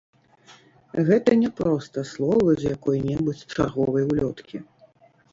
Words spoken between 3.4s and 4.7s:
чарговай улёткі.